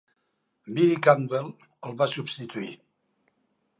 Billy 0.77 0.95
Campbell 1.09 1.53
el 1.91 1.95
va 2.03 2.09
substituir. 2.17 2.73